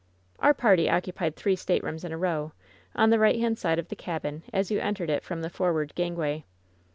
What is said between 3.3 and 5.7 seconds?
rightrliand side of the cabin as you entered it irom thfl